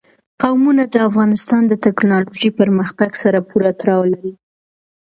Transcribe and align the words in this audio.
قومونه 0.41 0.83
د 0.89 0.95
افغانستان 1.09 1.61
د 1.67 1.73
تکنالوژۍ 1.85 2.49
پرمختګ 2.59 3.09
سره 3.23 3.39
پوره 3.49 3.71
تړاو 3.79 4.03
لري. 4.13 4.33